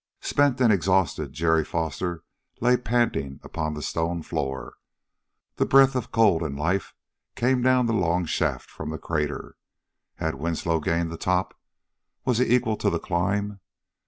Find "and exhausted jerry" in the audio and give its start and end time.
0.59-1.63